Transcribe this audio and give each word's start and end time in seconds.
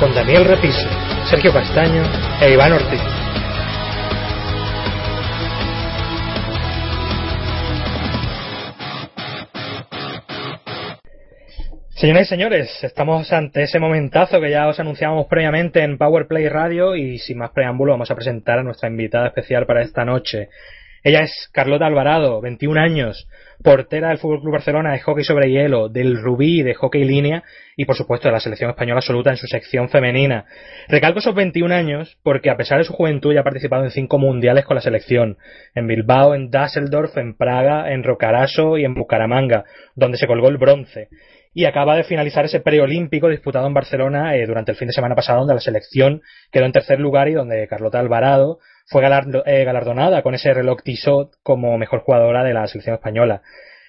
Con 0.00 0.12
Daniel 0.12 0.44
Repiso, 0.44 0.88
Sergio 1.30 1.52
Castaño 1.52 2.02
e 2.40 2.52
Iván 2.52 2.72
Ortiz. 2.72 3.00
Señoras 11.94 12.22
y 12.22 12.26
señores, 12.26 12.84
estamos 12.84 13.32
ante 13.32 13.62
ese 13.62 13.78
momentazo 13.78 14.40
que 14.40 14.50
ya 14.50 14.66
os 14.66 14.80
anunciamos 14.80 15.26
previamente 15.28 15.84
en 15.84 15.98
Powerplay 15.98 16.48
Radio 16.48 16.96
y 16.96 17.18
sin 17.18 17.38
más 17.38 17.50
preámbulo 17.52 17.92
vamos 17.92 18.10
a 18.10 18.16
presentar 18.16 18.58
a 18.58 18.64
nuestra 18.64 18.88
invitada 18.88 19.28
especial 19.28 19.64
para 19.64 19.82
esta 19.82 20.04
noche. 20.04 20.48
Ella 21.06 21.20
es 21.20 21.48
Carlota 21.52 21.86
Alvarado, 21.86 22.40
21 22.40 22.80
años, 22.80 23.28
portera 23.62 24.08
del 24.08 24.18
Fútbol 24.18 24.40
Club 24.40 24.54
Barcelona 24.54 24.90
de 24.90 24.98
hockey 24.98 25.22
sobre 25.22 25.52
hielo, 25.52 25.88
del 25.88 26.20
Rubí 26.20 26.62
de 26.62 26.74
hockey 26.74 27.04
línea 27.04 27.44
y 27.76 27.84
por 27.84 27.94
supuesto 27.94 28.26
de 28.26 28.32
la 28.32 28.40
selección 28.40 28.70
española 28.70 28.98
absoluta 28.98 29.30
en 29.30 29.36
su 29.36 29.46
sección 29.46 29.88
femenina. 29.88 30.46
Recalco 30.88 31.20
esos 31.20 31.36
21 31.36 31.72
años 31.72 32.18
porque 32.24 32.50
a 32.50 32.56
pesar 32.56 32.78
de 32.78 32.84
su 32.84 32.92
juventud 32.92 33.32
ya 33.32 33.42
ha 33.42 33.44
participado 33.44 33.84
en 33.84 33.92
cinco 33.92 34.18
mundiales 34.18 34.64
con 34.64 34.74
la 34.74 34.80
selección, 34.80 35.38
en 35.76 35.86
Bilbao, 35.86 36.34
en 36.34 36.50
Düsseldorf, 36.50 37.16
en 37.18 37.36
Praga, 37.36 37.92
en 37.92 38.02
Rocaraso 38.02 38.76
y 38.76 38.84
en 38.84 38.94
Bucaramanga, 38.94 39.64
donde 39.94 40.18
se 40.18 40.26
colgó 40.26 40.48
el 40.48 40.58
bronce 40.58 41.08
y 41.54 41.66
acaba 41.66 41.96
de 41.96 42.02
finalizar 42.02 42.44
ese 42.44 42.58
preolímpico 42.58 43.28
disputado 43.28 43.68
en 43.68 43.74
Barcelona 43.74 44.34
eh, 44.34 44.44
durante 44.44 44.72
el 44.72 44.76
fin 44.76 44.88
de 44.88 44.92
semana 44.92 45.14
pasado, 45.14 45.38
donde 45.38 45.54
la 45.54 45.60
selección 45.60 46.20
quedó 46.50 46.66
en 46.66 46.72
tercer 46.72 46.98
lugar 46.98 47.28
y 47.28 47.34
donde 47.34 47.68
Carlota 47.68 48.00
Alvarado 48.00 48.58
fue 48.86 49.02
eh, 49.04 49.64
galardonada 49.64 50.22
con 50.22 50.34
ese 50.34 50.54
reloj 50.54 50.82
Tissot 50.82 51.32
como 51.42 51.76
mejor 51.76 52.00
jugadora 52.00 52.44
de 52.44 52.54
la 52.54 52.66
selección 52.66 52.94
española. 52.94 53.42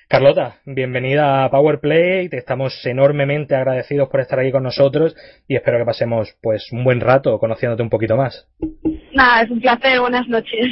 Carlota, 0.10 0.56
bienvenida 0.66 1.44
a 1.44 1.52
Powerplay, 1.52 2.30
te 2.30 2.38
estamos 2.38 2.74
enormemente 2.86 3.56
agradecidos 3.56 4.08
por 4.10 4.22
estar 4.22 4.40
aquí 4.40 4.52
con 4.52 4.64
nosotros 4.64 5.16
y 5.48 5.56
espero 5.56 5.78
que 5.80 5.86
pasemos 5.86 6.36
pues 6.42 6.72
un 6.72 6.84
buen 6.84 7.02
rato 7.02 7.38
conociéndote 7.40 7.84
un 7.84 7.90
poquito 7.90 8.16
más. 8.16 8.48
Nada, 9.14 9.42
es 9.42 9.52
un 9.52 9.60
placer, 9.60 10.00
buenas 10.00 10.28
noches. 10.30 10.68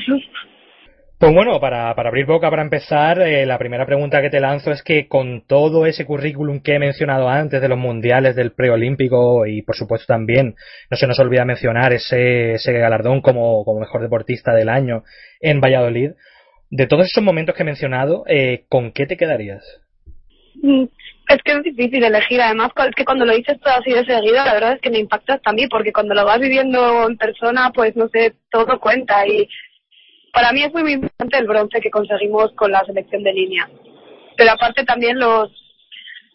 Pues 1.18 1.34
bueno, 1.34 1.62
para, 1.62 1.92
abrir 1.92 2.26
boca, 2.26 2.50
para 2.50 2.62
empezar, 2.62 3.22
eh, 3.22 3.46
la 3.46 3.58
primera 3.58 3.86
pregunta 3.86 4.22
que 4.22 4.30
te 4.30 4.42
lanzo 4.42 4.72
es 4.72 4.84
que 4.84 5.08
con 5.08 5.44
todo 5.48 5.86
ese 5.86 6.06
currículum 6.06 6.60
que 6.60 6.76
he 6.76 6.80
mencionado 6.80 7.30
antes 7.30 7.62
de 7.62 7.70
los 7.70 7.78
mundiales, 7.78 8.36
del 8.36 8.52
preolímpico 8.52 9.46
y 9.46 9.62
por 9.62 9.78
supuesto 9.78 10.08
también, 10.08 10.56
no 10.92 10.98
se 10.98 11.08
nos 11.08 11.18
olvida 11.20 11.46
mencionar 11.46 11.94
ese, 11.94 12.56
ese 12.56 12.74
galardón 12.74 13.22
como, 13.22 13.64
como 13.64 13.80
mejor 13.80 14.02
deportista 14.02 14.54
del 14.54 14.68
año 14.68 15.04
en 15.40 15.62
Valladolid, 15.62 16.12
de 16.70 16.88
todos 16.88 17.06
esos 17.06 17.24
momentos 17.24 17.56
que 17.56 17.64
he 17.64 17.66
mencionado, 17.66 18.26
eh, 18.28 18.66
¿con 18.68 18.92
qué 18.92 19.06
te 19.06 19.16
quedarías? 19.16 19.64
Mm, 20.62 20.84
es 21.30 21.42
que 21.44 21.52
es 21.54 21.64
difícil 21.64 22.04
elegir, 22.04 22.42
además 22.42 22.72
es 22.90 22.96
que 22.96 23.06
cuando 23.06 23.26
lo 23.26 23.34
dices 23.34 23.58
todo 23.62 23.74
así 23.74 23.92
de 23.92 24.04
seguido, 24.04 24.44
la 24.44 24.54
verdad 24.54 24.74
es 24.74 24.82
que 24.82 24.92
me 24.92 25.00
impacta 25.00 25.38
también, 25.38 25.70
porque 25.70 25.94
cuando 25.94 26.14
lo 26.14 26.26
vas 26.26 26.40
viviendo 26.40 27.08
en 27.08 27.18
persona, 27.18 27.72
pues 27.74 27.96
no 27.96 28.10
sé, 28.10 28.34
todo 28.52 28.80
cuenta 28.80 29.26
y 29.26 29.48
para 30.36 30.52
mí 30.52 30.64
es 30.64 30.74
muy, 30.74 30.92
importante 30.92 31.38
el 31.38 31.48
bronce 31.48 31.80
que 31.80 31.90
conseguimos 31.90 32.52
con 32.56 32.70
la 32.70 32.84
selección 32.86 33.24
de 33.24 33.32
línea. 33.32 33.70
Pero 34.36 34.52
aparte 34.52 34.84
también 34.84 35.18
los, 35.18 35.50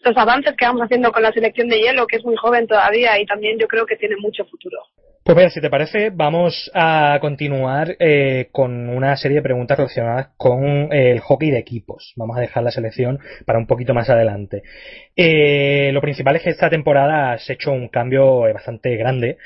los 0.03 0.17
avances 0.17 0.55
que 0.57 0.65
vamos 0.65 0.81
haciendo 0.81 1.11
con 1.11 1.21
la 1.21 1.31
selección 1.31 1.69
de 1.69 1.79
hielo, 1.79 2.07
que 2.07 2.17
es 2.17 2.25
muy 2.25 2.35
joven 2.35 2.65
todavía 2.65 3.19
y 3.19 3.27
también 3.27 3.59
yo 3.59 3.67
creo 3.67 3.85
que 3.85 3.97
tiene 3.97 4.15
mucho 4.17 4.43
futuro. 4.45 4.79
Pues 5.23 5.37
mira, 5.37 5.51
si 5.51 5.61
te 5.61 5.69
parece, 5.69 6.09
vamos 6.09 6.71
a 6.73 7.19
continuar 7.21 7.95
eh, 7.99 8.49
con 8.51 8.89
una 8.89 9.15
serie 9.17 9.37
de 9.37 9.43
preguntas 9.43 9.77
relacionadas 9.77 10.29
con 10.35 10.91
el 10.91 11.19
hockey 11.19 11.51
de 11.51 11.59
equipos. 11.59 12.13
Vamos 12.15 12.35
a 12.37 12.41
dejar 12.41 12.63
la 12.63 12.71
selección 12.71 13.19
para 13.45 13.59
un 13.59 13.67
poquito 13.67 13.93
más 13.93 14.09
adelante. 14.09 14.63
Eh, 15.15 15.91
lo 15.93 16.01
principal 16.01 16.37
es 16.37 16.41
que 16.41 16.49
esta 16.49 16.71
temporada 16.71 17.33
has 17.33 17.47
hecho 17.51 17.71
un 17.71 17.87
cambio 17.89 18.47
eh, 18.47 18.53
bastante 18.53 18.97
grande 18.97 19.37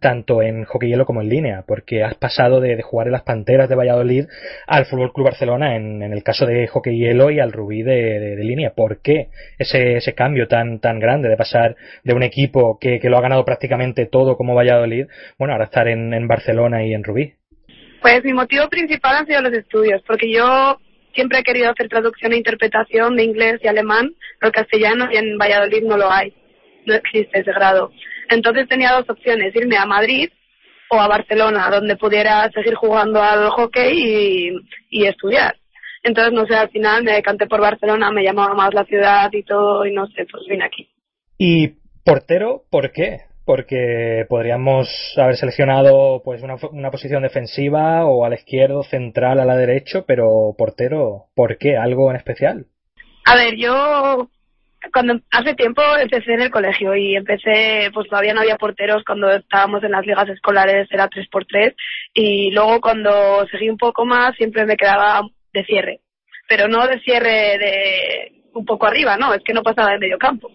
tanto 0.00 0.42
en 0.42 0.64
hockey 0.64 0.88
hielo 0.88 1.04
como 1.04 1.20
en 1.20 1.28
línea, 1.28 1.64
porque 1.66 2.02
has 2.02 2.14
pasado 2.14 2.60
de, 2.60 2.80
jugar 2.82 3.08
en 3.08 3.12
las 3.12 3.22
Panteras 3.22 3.68
de 3.68 3.74
Valladolid 3.74 4.26
al 4.66 4.86
Fútbol 4.86 5.12
Club 5.12 5.26
Barcelona 5.26 5.76
en, 5.76 6.02
el 6.02 6.22
caso 6.22 6.46
de 6.46 6.66
hockey 6.66 6.96
hielo 6.96 7.30
y 7.30 7.40
al 7.40 7.52
Rubí 7.52 7.82
de, 7.82 8.36
línea. 8.36 8.72
¿Por 8.74 9.02
qué 9.02 9.28
ese, 9.58 9.96
ese 9.96 10.14
cambio 10.14 10.48
tan, 10.48 10.80
tan 10.80 10.98
grande 10.98 11.28
de 11.28 11.36
pasar 11.36 11.76
de 12.04 12.14
un 12.14 12.22
equipo 12.22 12.78
que, 12.80 13.00
lo 13.02 13.18
ha 13.18 13.22
ganado 13.22 13.44
prácticamente 13.44 14.06
todo 14.06 14.36
como 14.36 14.54
Valladolid, 14.54 15.06
bueno, 15.38 15.52
ahora 15.52 15.66
estar 15.66 15.86
en, 15.88 16.14
en 16.14 16.26
Barcelona 16.26 16.84
y 16.84 16.94
en 16.94 17.04
Rubí? 17.04 17.34
Pues 18.00 18.24
mi 18.24 18.32
motivo 18.32 18.68
principal 18.68 19.16
han 19.16 19.26
sido 19.26 19.42
los 19.42 19.52
estudios, 19.52 20.02
porque 20.06 20.32
yo 20.32 20.78
siempre 21.14 21.40
he 21.40 21.44
querido 21.44 21.70
hacer 21.70 21.88
traducción 21.88 22.32
e 22.32 22.38
interpretación 22.38 23.16
de 23.16 23.24
inglés 23.24 23.60
y 23.62 23.68
alemán, 23.68 24.14
pero 24.40 24.52
castellano 24.52 25.08
y 25.12 25.16
en 25.16 25.36
Valladolid 25.36 25.84
no 25.84 25.96
lo 25.98 26.10
hay, 26.10 26.32
no 26.86 26.94
existe 26.94 27.40
ese 27.40 27.52
grado. 27.52 27.92
Entonces 28.32 28.68
tenía 28.68 28.92
dos 28.92 29.08
opciones, 29.08 29.54
irme 29.54 29.76
a 29.76 29.86
Madrid 29.86 30.30
o 30.90 31.00
a 31.00 31.08
Barcelona, 31.08 31.68
donde 31.70 31.96
pudiera 31.96 32.50
seguir 32.50 32.74
jugando 32.74 33.22
al 33.22 33.50
hockey 33.50 34.52
y, 34.90 35.06
estudiar. 35.06 35.56
Entonces, 36.02 36.32
no 36.32 36.46
sé, 36.46 36.54
al 36.54 36.70
final 36.70 37.04
me 37.04 37.12
decanté 37.12 37.46
por 37.46 37.60
Barcelona, 37.60 38.10
me 38.10 38.24
llamaba 38.24 38.54
más 38.54 38.74
la 38.74 38.84
ciudad 38.84 39.30
y 39.32 39.42
todo, 39.42 39.86
y 39.86 39.92
no 39.92 40.06
sé, 40.08 40.26
pues 40.30 40.44
vine 40.48 40.64
aquí. 40.64 40.88
¿Y 41.38 41.74
portero, 42.04 42.64
por 42.70 42.90
qué? 42.92 43.20
Porque 43.44 44.24
podríamos 44.28 44.88
haber 45.16 45.36
seleccionado 45.36 46.22
pues 46.24 46.42
una, 46.42 46.56
una 46.70 46.90
posición 46.90 47.22
defensiva 47.22 48.04
o 48.06 48.24
al 48.24 48.34
izquierdo, 48.34 48.82
central, 48.82 49.40
a 49.40 49.44
la 49.44 49.56
derecha, 49.56 50.04
pero 50.06 50.54
portero, 50.56 51.26
¿por 51.34 51.58
qué? 51.58 51.76
¿Algo 51.76 52.10
en 52.10 52.16
especial? 52.16 52.66
A 53.24 53.36
ver, 53.36 53.56
yo 53.56 54.28
cuando 54.92 55.20
hace 55.30 55.54
tiempo 55.54 55.82
empecé 56.00 56.32
en 56.34 56.42
el 56.42 56.50
colegio 56.50 56.94
y 56.96 57.14
empecé, 57.14 57.90
pues 57.92 58.08
todavía 58.08 58.34
no 58.34 58.40
había 58.40 58.56
porteros 58.56 59.04
cuando 59.04 59.30
estábamos 59.30 59.82
en 59.84 59.92
las 59.92 60.06
ligas 60.06 60.28
escolares, 60.28 60.88
era 60.90 61.08
3x3 61.08 61.74
y 62.14 62.50
luego 62.50 62.80
cuando 62.80 63.46
seguí 63.50 63.68
un 63.68 63.76
poco 63.76 64.04
más 64.04 64.34
siempre 64.36 64.66
me 64.66 64.76
quedaba 64.76 65.22
de 65.52 65.64
cierre, 65.64 66.00
pero 66.48 66.68
no 66.68 66.86
de 66.86 67.00
cierre 67.00 67.58
de 67.58 68.32
un 68.54 68.64
poco 68.64 68.86
arriba, 68.86 69.16
no, 69.16 69.32
es 69.32 69.42
que 69.44 69.54
no 69.54 69.62
pasaba 69.62 69.92
de 69.92 69.98
medio 69.98 70.18
campo. 70.18 70.50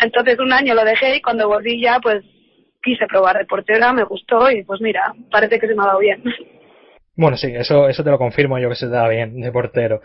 Entonces 0.00 0.38
un 0.38 0.52
año 0.52 0.74
lo 0.74 0.84
dejé 0.84 1.16
y 1.16 1.22
cuando 1.22 1.48
volví 1.48 1.80
ya 1.80 1.98
pues 2.00 2.24
quise 2.82 3.06
probar 3.06 3.38
de 3.38 3.46
portera, 3.46 3.92
me 3.92 4.04
gustó 4.04 4.50
y 4.50 4.64
pues 4.64 4.80
mira, 4.80 5.14
parece 5.30 5.58
que 5.58 5.68
se 5.68 5.74
me 5.74 5.82
ha 5.82 5.86
dado 5.86 6.00
bien. 6.00 6.22
Bueno, 7.14 7.36
sí, 7.36 7.52
eso, 7.54 7.88
eso 7.88 8.02
te 8.02 8.10
lo 8.10 8.16
confirmo 8.16 8.58
yo 8.58 8.70
que 8.70 8.74
se 8.74 8.88
da 8.88 9.06
bien 9.06 9.38
de 9.38 9.52
portero. 9.52 10.00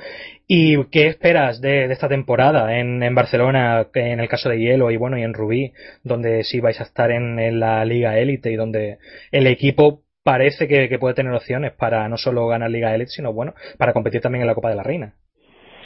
¿Y 0.46 0.84
qué 0.88 1.08
esperas 1.08 1.62
de, 1.62 1.86
esta 1.86 2.10
temporada 2.10 2.78
en, 2.78 3.02
en, 3.02 3.16
Barcelona, 3.16 3.88
en 3.94 4.20
el 4.20 4.28
caso 4.28 4.50
de 4.50 4.60
Hielo 4.60 4.92
y 4.92 4.98
bueno, 4.98 5.18
y 5.18 5.24
en 5.24 5.34
Rubí, 5.34 5.72
donde 6.04 6.44
sí 6.44 6.60
vais 6.60 6.80
a 6.82 6.84
estar 6.84 7.12
en, 7.12 7.60
la 7.60 7.86
Liga 7.86 8.20
Élite 8.20 8.52
y 8.52 8.58
donde 8.58 8.98
el 9.32 9.48
equipo 9.48 10.02
parece 10.24 10.68
que, 10.68 11.00
puede 11.00 11.16
tener 11.16 11.32
opciones 11.32 11.72
para 11.72 12.10
no 12.10 12.18
solo 12.18 12.46
ganar 12.48 12.70
Liga 12.70 12.94
Élite, 12.94 13.12
sino 13.12 13.32
bueno, 13.32 13.54
para 13.78 13.94
competir 13.94 14.20
también 14.20 14.42
en 14.42 14.48
la 14.48 14.56
Copa 14.56 14.70
de 14.70 14.76
la 14.76 14.84
Reina? 14.84 15.14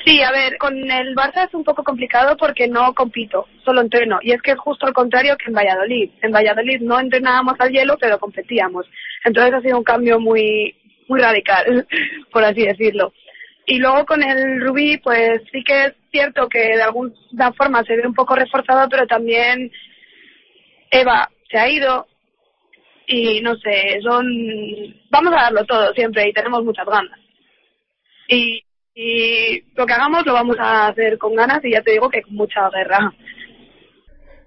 Sí, 0.03 0.23
a 0.23 0.31
ver, 0.31 0.57
con 0.57 0.75
el 0.75 1.15
Barça 1.15 1.47
es 1.47 1.53
un 1.53 1.63
poco 1.63 1.83
complicado 1.83 2.35
porque 2.35 2.67
no 2.67 2.95
compito, 2.95 3.45
solo 3.63 3.81
entreno. 3.81 4.17
Y 4.23 4.31
es 4.31 4.41
que 4.41 4.53
es 4.53 4.57
justo 4.57 4.87
al 4.87 4.93
contrario 4.93 5.37
que 5.37 5.49
en 5.49 5.53
Valladolid. 5.53 6.09
En 6.23 6.31
Valladolid 6.31 6.81
no 6.81 6.99
entrenábamos 6.99 7.53
al 7.59 7.69
hielo, 7.69 7.97
pero 7.99 8.17
competíamos. 8.17 8.87
Entonces 9.23 9.53
ha 9.53 9.61
sido 9.61 9.77
un 9.77 9.83
cambio 9.83 10.19
muy, 10.19 10.75
muy 11.11 11.19
radical, 11.19 11.87
por 12.31 12.43
así 12.43 12.65
decirlo. 12.65 13.13
Y 13.65 13.77
luego 13.77 14.05
con 14.05 14.23
el 14.23 14.61
Rubí, 14.61 14.97
pues 14.97 15.41
sí 15.51 15.63
que 15.63 15.85
es 15.85 15.93
cierto 16.11 16.47
que 16.49 16.59
de 16.59 16.81
alguna 16.81 17.53
forma 17.53 17.83
se 17.83 17.95
ve 17.95 18.07
un 18.07 18.13
poco 18.13 18.35
reforzado, 18.35 18.87
pero 18.89 19.05
también 19.05 19.71
Eva 20.89 21.29
se 21.49 21.57
ha 21.57 21.69
ido 21.69 22.07
y 23.07 23.41
no 23.41 23.55
sé, 23.57 23.99
son... 24.01 24.25
Vamos 25.09 25.33
a 25.33 25.43
darlo 25.43 25.65
todo 25.65 25.93
siempre 25.93 26.27
y 26.27 26.33
tenemos 26.33 26.63
muchas 26.63 26.85
ganas. 26.85 27.19
Y 28.27 28.63
y 28.93 29.61
lo 29.75 29.85
que 29.85 29.93
hagamos 29.93 30.25
lo 30.25 30.33
vamos 30.33 30.57
a 30.59 30.87
hacer 30.87 31.17
con 31.17 31.33
ganas 31.35 31.63
y 31.63 31.71
ya 31.71 31.81
te 31.81 31.91
digo 31.91 32.09
que 32.09 32.21
con 32.21 32.35
mucha 32.35 32.69
guerra. 32.69 33.13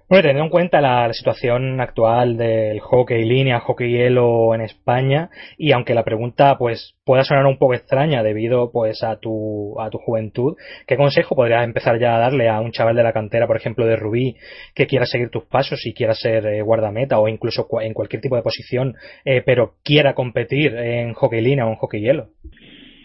Bueno, 0.07 0.21
teniendo 0.21 0.43
en 0.43 0.49
cuenta 0.51 0.81
la, 0.81 1.11
situación 1.13 1.81
actual 1.81 2.37
del 2.37 2.79
hockey 2.79 3.25
línea, 3.25 3.59
hockey 3.59 3.91
hielo 3.91 4.53
en 4.53 4.61
España, 4.61 5.31
y 5.57 5.71
aunque 5.71 5.95
la 5.95 6.03
pregunta 6.03 6.59
pues 6.59 6.93
pueda 7.03 7.23
sonar 7.23 7.47
un 7.47 7.57
poco 7.57 7.73
extraña 7.73 8.21
debido 8.21 8.71
pues 8.71 9.01
a 9.01 9.15
tu, 9.17 9.79
a 9.81 9.89
tu 9.89 9.97
juventud, 9.97 10.57
¿qué 10.85 10.95
consejo 10.95 11.35
podrías 11.35 11.63
empezar 11.63 11.99
ya 11.99 12.15
a 12.15 12.19
darle 12.19 12.49
a 12.49 12.59
un 12.59 12.71
chaval 12.71 12.95
de 12.95 13.01
la 13.01 13.13
cantera, 13.13 13.47
por 13.47 13.57
ejemplo, 13.57 13.87
de 13.87 13.95
Rubí, 13.95 14.35
que 14.75 14.85
quiera 14.85 15.07
seguir 15.07 15.29
tus 15.29 15.45
pasos 15.45 15.83
y 15.87 15.93
quiera 15.95 16.13
ser 16.13 16.45
eh, 16.45 16.61
guardameta 16.61 17.17
o 17.17 17.27
incluso 17.27 17.67
en 17.81 17.95
cualquier 17.95 18.21
tipo 18.21 18.35
de 18.35 18.43
posición, 18.43 18.95
eh, 19.25 19.41
pero 19.43 19.73
quiera 19.83 20.13
competir 20.13 20.75
en 20.75 21.13
hockey 21.13 21.41
línea 21.41 21.65
o 21.65 21.69
en 21.69 21.77
hockey 21.77 22.01
hielo? 22.01 22.27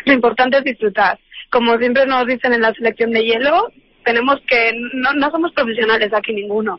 Lo 0.05 0.12
importante 0.12 0.58
es 0.58 0.64
disfrutar. 0.64 1.19
Como 1.50 1.79
siempre 1.79 2.05
nos 2.05 2.26
dicen 2.26 2.53
en 2.53 2.61
la 2.61 2.75
selección 2.75 3.11
de 3.11 3.25
hielo, 3.25 3.69
tenemos 4.05 4.41
que, 4.47 4.73
no, 4.94 5.12
no 5.12 5.31
somos 5.31 5.52
profesionales 5.52 6.11
aquí 6.12 6.32
ninguno, 6.32 6.79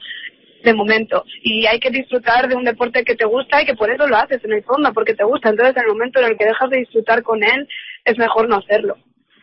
de 0.63 0.73
momento, 0.73 1.25
y 1.41 1.65
hay 1.65 1.79
que 1.79 1.89
disfrutar 1.89 2.47
de 2.47 2.56
un 2.56 2.63
deporte 2.63 3.03
que 3.03 3.15
te 3.15 3.25
gusta 3.25 3.62
y 3.62 3.65
que 3.65 3.73
por 3.73 3.89
eso 3.89 4.07
lo 4.07 4.15
haces 4.15 4.44
en 4.44 4.53
el 4.53 4.63
fondo, 4.63 4.94
porque 4.94 5.15
te 5.15 5.23
gusta. 5.23 5.50
Entonces, 5.50 5.75
en 5.75 5.83
el 5.83 5.89
momento 5.89 6.19
en 6.19 6.25
el 6.27 6.38
que 6.38 6.45
dejas 6.45 6.69
de 6.69 6.77
disfrutar 6.77 7.23
con 7.23 7.44
él, 7.44 7.68
es 8.06 8.18
mejor 8.18 8.47
no 8.47 8.57
hacerlo. 8.57 8.95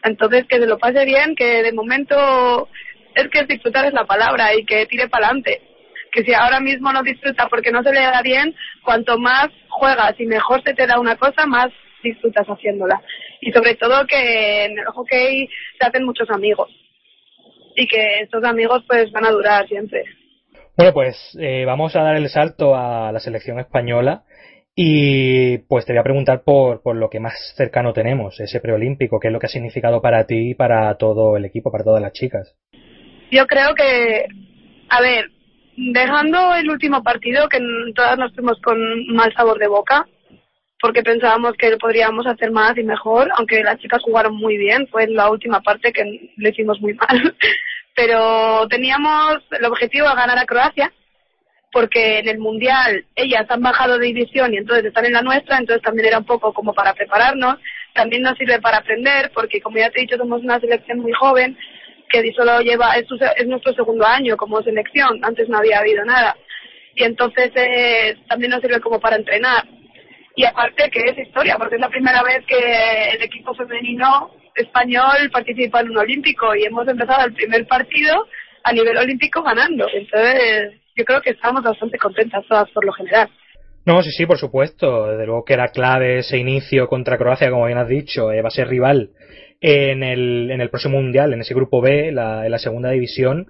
Entonces, 0.05 0.47
que 0.49 0.59
se 0.59 0.67
lo 0.67 0.79
pase 0.79 1.05
bien, 1.05 1.35
que 1.35 1.63
de 1.63 1.73
momento 1.73 2.69
es 3.15 3.29
que 3.29 3.45
disfrutar 3.45 3.87
es 3.87 3.93
la 3.93 4.05
palabra 4.05 4.55
y 4.55 4.65
que 4.65 4.87
tire 4.87 5.09
para 5.09 5.27
adelante. 5.27 5.61
Que 6.13 6.23
si 6.23 6.33
ahora 6.33 6.61
mismo 6.61 6.93
no 6.93 7.03
disfruta 7.03 7.49
porque 7.49 7.73
no 7.73 7.83
se 7.83 7.93
le 7.93 8.01
da 8.01 8.23
bien, 8.23 8.55
cuanto 8.83 9.19
más 9.19 9.49
juegas 9.69 10.15
y 10.19 10.27
mejor 10.27 10.63
se 10.63 10.75
te 10.75 10.87
da 10.87 11.01
una 11.01 11.17
cosa, 11.17 11.47
más 11.47 11.69
disfrutas 12.03 12.47
haciéndola. 12.47 13.03
Y 13.41 13.51
sobre 13.51 13.75
todo 13.75 14.07
que 14.07 14.67
en 14.67 14.79
el 14.79 14.87
hockey 14.87 15.49
se 15.79 15.87
hacen 15.87 16.05
muchos 16.05 16.31
amigos 16.31 16.71
y 17.79 17.87
que 17.87 18.21
estos 18.23 18.43
amigos 18.43 18.85
pues 18.89 19.11
van 19.13 19.25
a 19.25 19.31
durar 19.31 19.67
siempre. 19.69 20.03
Bueno, 20.77 20.93
pues 20.93 21.17
eh, 21.41 21.65
vamos 21.65 21.95
a 21.95 22.03
dar 22.03 22.17
el 22.17 22.29
salto 22.29 22.75
a 22.75 23.13
la 23.13 23.21
selección 23.21 23.61
española 23.61 24.25
y 24.75 25.59
pues 25.59 25.87
te 25.87 25.93
voy 25.93 26.01
a 26.01 26.05
preguntar 26.05 26.43
por, 26.43 26.83
por 26.83 26.97
lo 26.97 27.09
que 27.09 27.21
más 27.21 27.35
cercano 27.57 27.93
tenemos, 27.93 28.39
ese 28.41 28.61
preolímpico, 28.61 29.21
qué 29.21 29.29
es 29.29 29.33
lo 29.33 29.39
que 29.39 29.47
ha 29.47 29.51
significado 29.51 30.03
para 30.03 30.25
ti 30.27 30.51
y 30.51 30.55
para 30.55 30.93
todo 30.97 31.37
el 31.37 31.45
equipo, 31.45 31.71
para 31.71 31.85
todas 31.85 32.03
las 32.03 32.13
chicas. 32.13 32.57
Yo 33.31 33.47
creo 33.47 33.75
que, 33.75 34.27
a 34.89 35.01
ver, 35.01 35.31
dejando 35.77 36.55
el 36.57 36.69
último 36.71 37.03
partido, 37.05 37.49
que 37.49 37.61
todas 37.95 38.19
nos 38.19 38.35
fuimos 38.35 38.61
con 38.61 38.79
mal 39.15 39.33
sabor 39.35 39.59
de 39.59 39.69
boca, 39.69 40.07
porque 40.81 41.03
pensábamos 41.03 41.55
que 41.55 41.77
podríamos 41.77 42.27
hacer 42.27 42.51
más 42.53 42.77
y 42.79 42.85
mejor, 42.85 43.31
aunque 43.37 43.63
las 43.63 43.79
chicas 43.79 44.03
jugaron 44.03 44.37
muy 44.37 44.57
bien, 44.57 44.87
fue 44.89 45.09
la 45.09 45.31
última 45.31 45.61
parte 45.61 45.93
que 45.93 46.31
lo 46.37 46.49
hicimos 46.49 46.81
muy 46.81 46.95
mal. 46.95 47.35
Pero 47.97 48.69
teníamos 48.69 49.39
el 49.51 49.65
objetivo 49.65 50.09
de 50.09 50.15
ganar 50.15 50.39
a 50.39 50.47
Croacia, 50.47 50.93
porque 51.73 52.21
en 52.21 52.29
el 52.29 52.39
Mundial 52.39 53.05
ellas 53.17 53.45
han 53.49 53.61
bajado 53.61 53.99
de 53.99 54.07
división 54.07 54.55
y 54.55 54.59
entonces 54.59 54.87
están 54.87 55.05
en 55.05 55.15
la 55.15 55.23
nuestra, 55.23 55.59
entonces 55.59 55.83
también 55.83 56.07
era 56.07 56.19
un 56.19 56.25
poco 56.25 56.53
como 56.53 56.73
para 56.73 56.95
prepararnos, 56.95 57.57
también 57.95 58.23
nos 58.23 58.39
sirve 58.39 58.61
para 58.61 58.79
aprender, 58.79 59.33
porque 59.35 59.61
como 59.61 59.79
ya 59.79 59.91
te 59.91 59.99
he 59.99 60.03
dicho, 60.03 60.17
somos 60.17 60.43
una 60.43 60.61
selección 60.61 61.01
muy 61.01 61.13
joven, 61.13 61.59
que 62.09 62.33
solo 62.35 62.61
lleva, 62.61 62.97
es, 62.97 63.07
es 63.37 63.47
nuestro 63.49 63.75
segundo 63.75 64.07
año 64.07 64.37
como 64.37 64.63
selección, 64.63 65.19
antes 65.25 65.49
no 65.49 65.59
había 65.59 65.81
habido 65.81 66.05
nada. 66.05 66.37
Y 66.95 67.03
entonces 67.03 67.51
eh, 67.55 68.17
también 68.29 68.51
nos 68.51 68.61
sirve 68.61 68.81
como 68.81 68.99
para 69.01 69.17
entrenar 69.17 69.65
y 70.38 70.44
aparte 70.44 70.88
que 70.88 71.00
es 71.00 71.19
historia, 71.19 71.56
porque 71.58 71.75
es 71.75 71.81
la 71.81 71.88
primera 71.88 72.23
vez 72.23 72.46
que 72.46 73.11
el 73.17 73.20
equipo 73.25 73.52
femenino 73.56 74.31
español 74.55 75.29
participa 75.32 75.81
en 75.81 75.90
un 75.90 75.99
olímpico 75.99 76.55
y 76.55 76.62
hemos 76.62 76.87
empezado 76.87 77.26
el 77.26 77.32
primer 77.32 77.67
partido 77.67 78.25
a 78.62 78.73
nivel 78.73 78.96
olímpico 78.99 79.43
ganando. 79.43 79.88
Entonces, 79.93 80.75
yo 80.94 81.05
creo 81.05 81.20
que 81.23 81.31
estamos 81.31 81.64
bastante 81.64 81.99
contentas 81.99 82.44
todas 82.49 82.70
por 82.70 82.85
lo 82.85 82.93
general. 82.93 83.29
No, 83.85 84.00
sí, 84.00 84.12
sí, 84.12 84.26
por 84.26 84.38
supuesto. 84.38 85.08
Desde 85.08 85.26
luego 85.26 85.44
que 85.44 85.55
era 85.55 85.73
clave 85.73 86.20
ese 86.20 86.38
inicio 86.38 86.87
contra 86.87 87.19
Croacia, 87.19 87.50
como 87.50 87.67
bien 87.67 87.79
has 87.79 87.88
dicho. 87.88 88.31
Eh, 88.31 88.40
va 88.40 88.46
a 88.46 88.52
ser 88.52 88.69
rival 88.69 89.11
en 89.61 90.05
el, 90.05 90.52
en 90.52 90.61
el 90.61 90.70
próximo 90.70 91.02
mundial, 91.02 91.32
en 91.32 91.40
ese 91.40 91.55
grupo 91.55 91.81
B, 91.81 92.11
en 92.11 92.14
la 92.14 92.58
segunda 92.61 92.90
división 92.90 93.49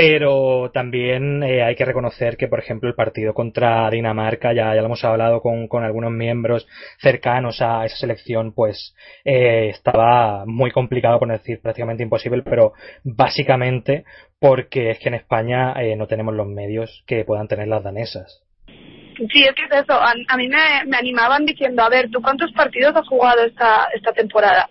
pero 0.00 0.70
también 0.72 1.42
eh, 1.42 1.62
hay 1.62 1.76
que 1.76 1.84
reconocer 1.84 2.38
que, 2.38 2.48
por 2.48 2.58
ejemplo, 2.58 2.88
el 2.88 2.94
partido 2.94 3.34
contra 3.34 3.90
Dinamarca, 3.90 4.54
ya, 4.54 4.74
ya 4.74 4.80
lo 4.80 4.86
hemos 4.86 5.04
hablado 5.04 5.42
con, 5.42 5.68
con 5.68 5.84
algunos 5.84 6.10
miembros 6.10 6.66
cercanos 7.00 7.60
a 7.60 7.84
esa 7.84 7.98
selección, 7.98 8.54
pues 8.54 8.96
eh, 9.26 9.68
estaba 9.68 10.46
muy 10.46 10.70
complicado, 10.70 11.18
por 11.18 11.28
decir 11.28 11.60
prácticamente 11.60 12.02
imposible, 12.02 12.42
pero 12.42 12.72
básicamente 13.04 14.04
porque 14.38 14.92
es 14.92 14.98
que 15.00 15.08
en 15.08 15.16
España 15.16 15.74
eh, 15.74 15.94
no 15.96 16.06
tenemos 16.06 16.34
los 16.34 16.46
medios 16.46 17.04
que 17.06 17.26
puedan 17.26 17.46
tener 17.46 17.68
las 17.68 17.84
danesas. 17.84 18.42
Sí, 18.66 19.44
es 19.44 19.54
que 19.54 19.64
es 19.64 19.82
eso. 19.82 19.92
A, 19.92 20.14
a 20.28 20.36
mí 20.38 20.48
me, 20.48 20.86
me 20.86 20.96
animaban 20.96 21.44
diciendo, 21.44 21.82
a 21.82 21.90
ver, 21.90 22.08
¿tú 22.10 22.22
cuántos 22.22 22.50
partidos 22.52 22.96
has 22.96 23.06
jugado 23.06 23.44
esta, 23.44 23.88
esta 23.94 24.12
temporada? 24.12 24.66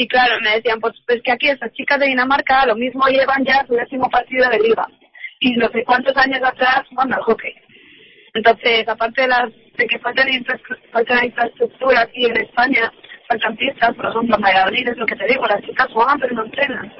Y 0.00 0.08
claro, 0.08 0.40
me 0.40 0.52
decían, 0.52 0.80
pues, 0.80 0.94
pues 1.06 1.20
que 1.22 1.30
aquí 1.30 1.50
estas 1.50 1.70
chicas 1.72 2.00
de 2.00 2.06
Dinamarca 2.06 2.64
lo 2.64 2.74
mismo 2.74 3.06
llevan 3.08 3.44
ya 3.44 3.66
su 3.66 3.74
décimo 3.74 4.08
partido 4.08 4.48
de 4.48 4.58
liga. 4.58 4.86
Y 5.40 5.52
no 5.56 5.68
sé 5.68 5.84
cuántos 5.84 6.16
años 6.16 6.40
atrás 6.42 6.84
bueno, 6.92 7.16
al 7.16 7.22
hockey. 7.22 7.52
Entonces, 8.32 8.88
aparte 8.88 9.20
de, 9.20 9.28
las, 9.28 9.50
de 9.76 9.86
que 9.86 9.98
falta 9.98 10.24
falta 10.90 11.22
infraestructura 11.22 12.00
aquí 12.00 12.24
en 12.24 12.34
España, 12.38 12.90
faltan 13.28 13.54
pistas, 13.58 13.94
por 13.94 14.06
ejemplo, 14.06 14.36
en 14.36 14.42
Valladolid 14.42 14.88
es 14.88 14.96
lo 14.96 15.04
que 15.04 15.16
te 15.16 15.26
digo, 15.26 15.46
las 15.46 15.60
chicas 15.60 15.88
juegan 15.92 16.18
pero 16.18 16.34
no 16.34 16.44
entrenan. 16.46 16.90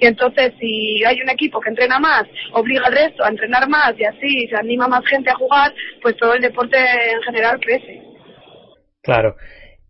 Y 0.00 0.06
entonces, 0.06 0.54
si 0.58 1.04
hay 1.04 1.20
un 1.20 1.28
equipo 1.28 1.60
que 1.60 1.68
entrena 1.68 1.98
más, 1.98 2.24
obliga 2.54 2.86
al 2.86 2.94
resto 2.94 3.22
a 3.22 3.28
entrenar 3.28 3.68
más 3.68 3.92
y 3.98 4.04
así 4.04 4.48
se 4.48 4.56
anima 4.56 4.88
más 4.88 5.04
gente 5.04 5.28
a 5.28 5.34
jugar, 5.34 5.74
pues 6.00 6.16
todo 6.16 6.32
el 6.32 6.40
deporte 6.40 6.78
en 6.78 7.20
general 7.20 7.60
crece. 7.60 8.02
Claro. 9.02 9.36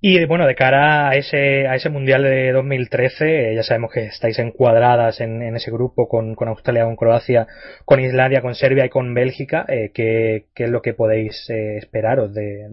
Y 0.02 0.24
bueno, 0.24 0.46
de 0.46 0.54
cara 0.54 1.10
a 1.10 1.16
ese, 1.16 1.66
a 1.66 1.74
ese 1.74 1.90
Mundial 1.90 2.22
de 2.22 2.52
2013, 2.52 3.52
eh, 3.52 3.54
ya 3.54 3.62
sabemos 3.62 3.92
que 3.92 4.06
estáis 4.06 4.38
encuadradas 4.38 5.20
en, 5.20 5.42
en 5.42 5.56
ese 5.56 5.70
grupo 5.70 6.08
con, 6.08 6.34
con, 6.34 6.48
Australia, 6.48 6.84
con 6.84 6.96
Croacia, 6.96 7.46
con 7.84 8.00
Islandia, 8.00 8.40
con 8.40 8.54
Serbia 8.54 8.86
y 8.86 8.88
con 8.88 9.12
Bélgica. 9.12 9.66
Eh, 9.68 9.90
¿qué, 9.92 10.46
¿qué, 10.54 10.64
es 10.64 10.70
lo 10.70 10.80
que 10.80 10.94
podéis 10.94 11.50
eh, 11.50 11.76
esperaros 11.76 12.32
de, 12.32 12.68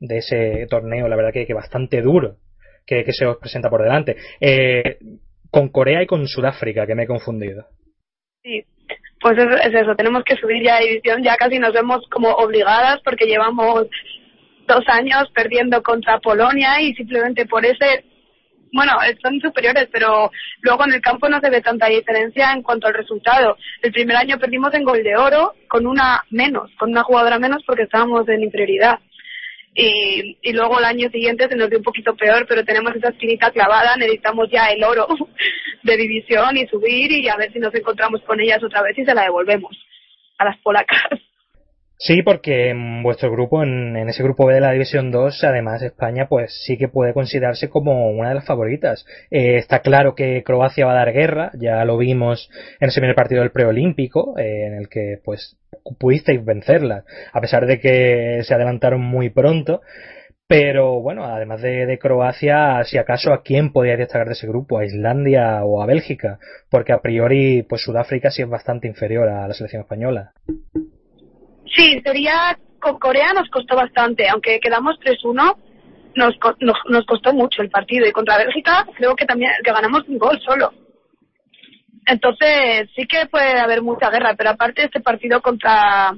de, 0.00 0.18
ese 0.18 0.66
torneo? 0.68 1.06
La 1.06 1.14
verdad 1.14 1.32
que, 1.32 1.46
que 1.46 1.54
bastante 1.54 2.02
duro 2.02 2.38
que, 2.84 3.04
que, 3.04 3.12
se 3.12 3.24
os 3.24 3.36
presenta 3.36 3.70
por 3.70 3.84
delante. 3.84 4.16
Eh, 4.40 4.98
con 5.52 5.68
Corea 5.68 6.02
y 6.02 6.06
con 6.06 6.26
Sudáfrica, 6.26 6.88
que 6.88 6.96
me 6.96 7.04
he 7.04 7.06
confundido. 7.06 7.66
Sí, 8.42 8.64
pues 9.20 9.38
es, 9.38 9.46
es 9.64 9.74
eso, 9.74 9.94
tenemos 9.94 10.24
que 10.24 10.34
subir 10.34 10.64
ya 10.64 10.78
a 10.78 10.80
división, 10.80 11.22
ya 11.22 11.36
casi 11.36 11.60
nos 11.60 11.72
vemos 11.72 12.04
como 12.10 12.30
obligadas 12.30 13.00
porque 13.04 13.26
llevamos 13.26 13.86
dos 14.68 14.84
años 14.86 15.28
perdiendo 15.34 15.82
contra 15.82 16.20
Polonia 16.20 16.80
y 16.80 16.94
simplemente 16.94 17.46
por 17.46 17.66
ese 17.66 18.04
bueno, 18.72 18.92
son 19.22 19.40
superiores, 19.40 19.88
pero 19.90 20.30
luego 20.60 20.84
en 20.84 20.94
el 20.94 21.00
campo 21.00 21.28
no 21.28 21.40
se 21.40 21.50
ve 21.50 21.62
tanta 21.62 21.86
diferencia 21.86 22.52
en 22.52 22.62
cuanto 22.62 22.86
al 22.86 22.94
resultado. 22.94 23.56
El 23.82 23.92
primer 23.92 24.16
año 24.16 24.38
perdimos 24.38 24.72
en 24.74 24.84
gol 24.84 25.02
de 25.02 25.16
oro 25.16 25.54
con 25.68 25.86
una 25.86 26.22
menos, 26.30 26.70
con 26.78 26.90
una 26.90 27.02
jugadora 27.02 27.38
menos 27.38 27.62
porque 27.66 27.84
estábamos 27.84 28.28
en 28.28 28.42
inferioridad. 28.42 28.98
Y, 29.74 30.36
y 30.42 30.52
luego 30.52 30.78
el 30.78 30.84
año 30.84 31.08
siguiente 31.10 31.48
se 31.48 31.56
nos 31.56 31.70
dio 31.70 31.78
un 31.78 31.84
poquito 31.84 32.14
peor, 32.16 32.46
pero 32.48 32.64
tenemos 32.64 32.94
esa 32.96 33.10
espinita 33.10 33.50
clavada, 33.50 33.96
necesitamos 33.96 34.50
ya 34.50 34.66
el 34.66 34.82
oro 34.82 35.06
de 35.82 35.96
división 35.96 36.56
y 36.56 36.66
subir 36.66 37.12
y 37.12 37.28
a 37.28 37.36
ver 37.36 37.52
si 37.52 37.58
nos 37.58 37.74
encontramos 37.74 38.20
con 38.22 38.40
ellas 38.40 38.62
otra 38.62 38.82
vez 38.82 38.98
y 38.98 39.04
se 39.04 39.14
la 39.14 39.22
devolvemos 39.22 39.74
a 40.38 40.44
las 40.44 40.58
polacas. 40.58 41.27
Sí, 42.00 42.22
porque 42.22 42.70
en 42.70 43.02
vuestro 43.02 43.28
grupo, 43.32 43.64
en, 43.64 43.96
ese 44.08 44.22
grupo 44.22 44.46
B 44.46 44.54
de 44.54 44.60
la 44.60 44.70
División 44.70 45.10
2, 45.10 45.42
además 45.42 45.82
España, 45.82 46.28
pues 46.28 46.54
sí 46.64 46.78
que 46.78 46.86
puede 46.86 47.12
considerarse 47.12 47.68
como 47.68 48.10
una 48.10 48.28
de 48.28 48.36
las 48.36 48.46
favoritas. 48.46 49.04
Eh, 49.32 49.56
está 49.56 49.80
claro 49.80 50.14
que 50.14 50.44
Croacia 50.44 50.86
va 50.86 50.92
a 50.92 51.04
dar 51.04 51.12
guerra, 51.12 51.50
ya 51.54 51.84
lo 51.84 51.98
vimos 51.98 52.50
en 52.78 52.88
ese 52.88 53.00
primer 53.00 53.16
partido 53.16 53.40
del 53.40 53.50
preolímpico, 53.50 54.38
eh, 54.38 54.66
en 54.66 54.74
el 54.74 54.88
que 54.88 55.18
pues 55.24 55.58
pudisteis 55.98 56.44
vencerla, 56.44 57.02
a 57.32 57.40
pesar 57.40 57.66
de 57.66 57.80
que 57.80 58.42
se 58.44 58.54
adelantaron 58.54 59.00
muy 59.00 59.30
pronto. 59.30 59.80
Pero 60.46 61.00
bueno, 61.02 61.24
además 61.24 61.60
de, 61.62 61.84
de, 61.84 61.98
Croacia, 61.98 62.82
si 62.84 62.96
acaso 62.96 63.32
a 63.32 63.42
quién 63.42 63.72
podría 63.72 63.96
destacar 63.96 64.28
de 64.28 64.32
ese 64.32 64.46
grupo, 64.46 64.78
a 64.78 64.84
Islandia 64.86 65.64
o 65.64 65.82
a 65.82 65.86
Bélgica, 65.86 66.38
porque 66.70 66.92
a 66.92 67.00
priori 67.00 67.64
pues 67.68 67.82
Sudáfrica 67.82 68.30
sí 68.30 68.42
es 68.42 68.48
bastante 68.48 68.86
inferior 68.86 69.28
a 69.28 69.48
la 69.48 69.54
selección 69.54 69.82
española. 69.82 70.32
Sí, 71.74 72.00
sería 72.04 72.58
con 72.80 72.98
Corea 72.98 73.32
nos 73.32 73.48
costó 73.50 73.76
bastante, 73.76 74.28
aunque 74.28 74.60
quedamos 74.60 74.98
3-1, 75.00 75.56
nos, 76.14 76.34
nos, 76.60 76.76
nos 76.88 77.06
costó 77.06 77.32
mucho 77.32 77.62
el 77.62 77.70
partido 77.70 78.06
y 78.06 78.12
contra 78.12 78.38
Bélgica 78.38 78.86
creo 78.96 79.14
que 79.14 79.26
también 79.26 79.52
que 79.64 79.72
ganamos 79.72 80.02
un 80.08 80.18
gol 80.18 80.40
solo. 80.40 80.72
Entonces 82.06 82.88
sí 82.96 83.06
que 83.06 83.26
puede 83.26 83.58
haber 83.58 83.82
mucha 83.82 84.10
guerra, 84.10 84.34
pero 84.36 84.50
aparte 84.50 84.84
este 84.84 85.00
partido 85.00 85.40
contra 85.42 86.16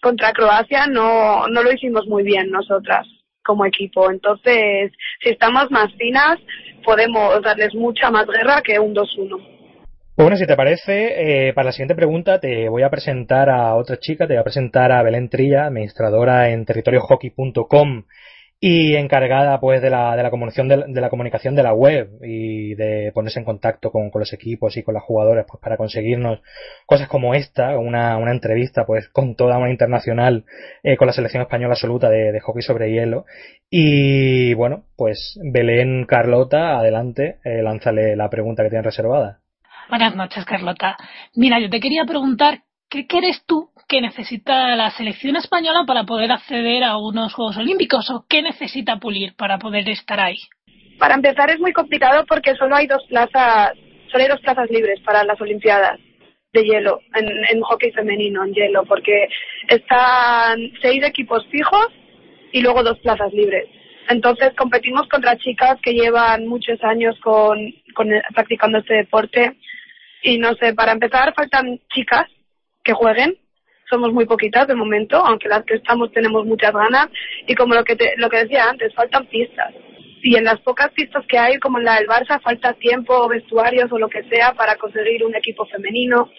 contra 0.00 0.32
Croacia 0.32 0.86
no 0.86 1.46
no 1.48 1.62
lo 1.62 1.72
hicimos 1.72 2.06
muy 2.06 2.22
bien 2.22 2.50
nosotras. 2.50 3.06
como 3.44 3.64
equipo. 3.64 4.10
Entonces, 4.10 4.90
si 5.22 5.28
estamos 5.30 5.70
más 5.70 5.86
finas, 5.96 6.36
podemos 6.84 7.40
darles 7.42 7.72
mucha 7.74 8.10
más 8.10 8.26
guerra 8.26 8.60
que 8.60 8.78
un 8.80 8.92
2-1. 8.92 9.55
Bueno, 10.16 10.36
si 10.38 10.46
te 10.46 10.56
parece, 10.56 11.48
eh, 11.48 11.52
para 11.52 11.66
la 11.66 11.72
siguiente 11.72 11.94
pregunta 11.94 12.40
te 12.40 12.70
voy 12.70 12.82
a 12.82 12.88
presentar 12.88 13.50
a 13.50 13.74
otra 13.74 13.98
chica, 13.98 14.26
te 14.26 14.32
voy 14.32 14.40
a 14.40 14.44
presentar 14.44 14.90
a 14.90 15.02
Belén 15.02 15.28
Trilla, 15.28 15.66
administradora 15.66 16.48
en 16.48 16.64
territoriohockey.com 16.64 18.04
y 18.58 18.94
encargada 18.96 19.60
pues 19.60 19.82
de 19.82 19.90
la, 19.90 20.16
de 20.16 20.22
la 20.22 20.30
comunicación 20.30 20.68
de, 20.68 20.86
la 20.88 21.10
comunicación 21.10 21.54
de 21.54 21.62
la 21.62 21.74
web 21.74 22.08
y 22.22 22.74
de 22.76 23.12
ponerse 23.12 23.40
en 23.40 23.44
contacto 23.44 23.92
con, 23.92 24.10
los 24.14 24.32
equipos 24.32 24.78
y 24.78 24.82
con 24.82 24.94
los 24.94 25.02
jugadores 25.02 25.44
pues 25.46 25.60
para 25.60 25.76
conseguirnos 25.76 26.40
cosas 26.86 27.08
como 27.08 27.34
esta 27.34 27.78
una, 27.78 28.16
una 28.16 28.32
entrevista 28.32 28.86
pues 28.86 29.10
con 29.10 29.36
toda 29.36 29.58
una 29.58 29.70
internacional 29.70 30.46
eh, 30.82 30.96
con 30.96 31.08
la 31.08 31.12
selección 31.12 31.42
española 31.42 31.74
absoluta 31.74 32.08
de, 32.08 32.40
hockey 32.40 32.62
sobre 32.62 32.90
hielo. 32.90 33.26
Y 33.68 34.54
bueno 34.54 34.84
pues 34.96 35.38
Belén 35.42 36.06
Carlota 36.06 36.78
adelante 36.78 37.38
eh, 37.44 37.60
lánzale 37.62 38.16
la 38.16 38.30
pregunta 38.30 38.62
que 38.62 38.70
tienes 38.70 38.86
reservada 38.86 39.40
Buenas 39.88 40.16
noches, 40.16 40.44
Carlota. 40.44 40.96
Mira, 41.36 41.60
yo 41.60 41.70
te 41.70 41.78
quería 41.78 42.04
preguntar, 42.04 42.58
¿qué 42.90 43.06
crees 43.06 43.44
tú 43.46 43.70
que 43.88 44.00
necesita 44.00 44.74
la 44.74 44.90
selección 44.90 45.36
española 45.36 45.84
para 45.86 46.02
poder 46.02 46.32
acceder 46.32 46.82
a 46.82 46.96
unos 46.96 47.32
Juegos 47.34 47.56
Olímpicos 47.56 48.10
o 48.10 48.24
qué 48.28 48.42
necesita 48.42 48.96
pulir 48.96 49.36
para 49.36 49.58
poder 49.58 49.88
estar 49.88 50.18
ahí? 50.18 50.38
Para 50.98 51.14
empezar 51.14 51.50
es 51.50 51.60
muy 51.60 51.72
complicado 51.72 52.24
porque 52.26 52.56
solo 52.56 52.74
hay 52.74 52.88
dos 52.88 53.04
plazas, 53.08 53.74
solo 54.10 54.24
hay 54.24 54.28
dos 54.28 54.40
plazas 54.40 54.68
libres 54.70 54.98
para 55.04 55.22
las 55.22 55.40
Olimpiadas 55.40 56.00
de 56.52 56.64
hielo, 56.64 56.98
en, 57.14 57.28
en 57.28 57.60
hockey 57.60 57.92
femenino, 57.92 58.44
en 58.44 58.54
hielo, 58.54 58.84
porque 58.86 59.28
están 59.68 60.58
seis 60.82 61.04
equipos 61.04 61.46
fijos 61.46 61.88
y 62.50 62.60
luego 62.60 62.82
dos 62.82 62.98
plazas 63.00 63.32
libres. 63.32 63.68
Entonces 64.08 64.52
competimos 64.56 65.06
contra 65.08 65.36
chicas 65.36 65.76
que 65.80 65.92
llevan 65.92 66.46
muchos 66.46 66.82
años 66.82 67.16
con, 67.20 67.72
con, 67.94 68.08
practicando 68.34 68.78
este 68.78 68.94
deporte 68.94 69.56
y 70.26 70.38
no 70.38 70.54
sé, 70.54 70.74
para 70.74 70.92
empezar 70.92 71.32
faltan 71.34 71.78
chicas 71.94 72.26
que 72.82 72.92
jueguen 72.92 73.38
somos 73.88 74.12
muy 74.12 74.26
poquitas 74.26 74.66
de 74.66 74.74
momento, 74.74 75.16
aunque 75.24 75.48
las 75.48 75.64
que 75.64 75.74
estamos 75.74 76.10
tenemos 76.10 76.44
muchas 76.44 76.72
ganas. 76.72 77.06
Y 77.46 77.54
como 77.54 77.74
lo 77.74 77.84
que, 77.84 77.96
lo 78.16 78.28
que 78.28 78.38
decía 78.38 78.68
antes, 78.68 78.92
faltan 78.94 79.26
pistas. 79.26 79.72
Y 80.22 80.36
en 80.36 80.44
las 80.44 80.58
pocas 80.60 80.90
pistas 80.92 81.24
que 81.28 81.38
hay, 81.38 81.58
como 81.58 81.78
en 81.78 81.84
la 81.84 81.94
del 81.94 82.08
Barça, 82.08 82.42
falta 82.42 82.72
tiempo, 82.74 83.28
vestuarios 83.28 83.92
o 83.92 83.98
lo 83.98 84.08
que 84.08 84.24
sea 84.24 84.54
para 84.54 84.74
conseguir 84.74 85.24
un 85.24 85.36
equipo 85.36 85.64
femenino. 85.66 86.32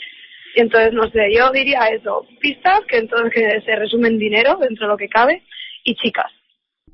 Y 0.56 0.62
entonces, 0.62 0.92
no 0.92 1.10
sé, 1.10 1.34
yo 1.34 1.50
diría 1.52 1.88
eso, 1.88 2.28
pistas 2.42 2.82
que 2.90 2.98
entonces 2.98 3.32
que 3.34 3.62
se 3.62 3.76
resumen 3.78 4.20
dinero 4.20 4.58
dentro 4.60 4.88
de 4.88 4.92
lo 4.92 4.98
que 4.98 5.08
cabe 5.08 5.44
y 5.86 5.96
chicas. 5.96 6.32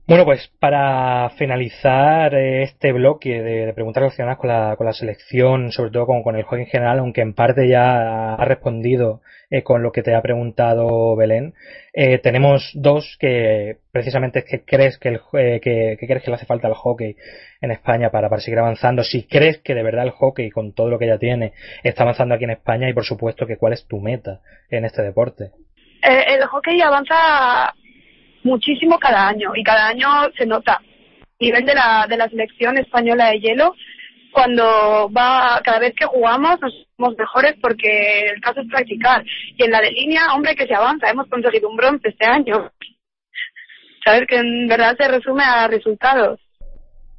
Bueno, 0.06 0.26
pues 0.26 0.52
para 0.60 1.30
finalizar 1.38 2.36
eh, 2.36 2.64
este 2.64 2.92
bloque 2.92 3.42
de, 3.42 3.72
preguntas 3.72 4.02
relacionadas 4.02 4.38
con 4.38 4.50
la, 4.50 4.76
con 4.76 4.86
la 4.86 4.92
selección, 4.92 5.72
sobre 5.72 5.92
todo 5.92 6.06
con, 6.06 6.24
con, 6.24 6.36
el 6.36 6.44
juego 6.44 6.62
en 6.62 6.70
general, 6.70 7.00
aunque 7.00 7.22
en 7.22 7.34
parte 7.34 7.70
ya 7.70 8.34
ha 8.34 8.44
respondido 8.44 9.22
eh, 9.50 9.64
con 9.64 9.82
lo 9.82 9.94
que 9.94 10.04
te 10.04 10.14
ha 10.14 10.22
preguntado 10.22 11.16
Belén, 11.16 11.54
eh, 11.94 12.18
tenemos 12.18 12.70
dos 12.74 13.16
que 13.18 13.78
precisamente 13.94 14.44
que 14.44 14.66
crees 14.66 14.98
que, 14.98 15.08
el, 15.08 15.22
que, 15.62 15.98
crees 15.98 16.22
que 16.22 16.32
le 16.32 16.36
hace 16.36 16.46
falta 16.46 16.68
al 16.68 16.74
hockey 16.74 17.16
en 17.62 17.72
España 17.72 18.10
para, 18.10 18.28
para 18.28 18.42
seguir 18.42 18.60
avanzando, 18.60 19.06
si 19.06 19.26
crees 19.26 19.60
que 19.60 19.74
de 19.74 19.84
verdad 19.84 20.04
el 20.04 20.12
hockey 20.12 20.50
con 20.50 20.74
todo 20.74 20.90
lo 20.90 21.00
que 21.00 21.08
ya 21.08 21.18
tiene 21.18 21.54
está 21.82 22.04
avanzando 22.04 22.36
aquí 22.36 22.44
en 22.44 22.50
España 22.50 22.90
y 22.90 22.94
por 22.94 23.06
supuesto 23.06 23.48
que 23.48 23.56
cuál 23.56 23.72
es 23.72 23.88
tu 23.88 24.02
meta 24.02 24.42
en 24.70 24.84
este 24.84 25.02
deporte. 25.02 25.52
el 26.02 26.46
hockey 26.46 26.82
avanza 26.82 27.74
muchísimo 28.44 29.00
cada 29.00 29.28
año 29.28 29.52
y 29.56 29.64
cada 29.64 29.88
año 29.88 30.08
se 30.38 30.46
nota. 30.46 30.74
A 30.74 30.82
nivel 31.40 31.66
de 31.66 31.76
la, 31.76 32.06
de 32.08 32.18
la 32.18 32.30
selección 32.30 32.78
española 32.78 33.28
de 33.28 33.40
hielo, 33.40 33.76
cuando 34.32 35.10
va, 35.12 35.62
cada 35.64 35.80
vez 35.80 35.94
que 35.96 36.06
jugamos 36.06 36.60
nos 36.62 36.74
somos 36.98 37.18
mejores 37.18 37.56
porque 37.62 38.28
el 38.28 38.42
caso 38.42 38.62
es 38.62 38.68
practicar. 38.68 39.24
Y 39.58 39.64
en 39.64 39.72
la 39.72 39.82
de 39.82 39.92
línea, 39.92 40.34
hombre, 40.34 40.56
que 40.56 40.68
se 40.68 40.76
avanza, 40.76 41.10
hemos 41.10 41.28
conseguido 41.28 41.70
un 41.70 41.78
bronce 41.78 42.10
este 42.10 42.26
año. 42.26 42.72
Saber 44.04 44.26
que 44.28 44.38
en 44.38 44.68
verdad 44.68 44.96
se 44.98 45.08
resume 45.08 45.44
a 45.44 45.68
resultados. 45.68 46.40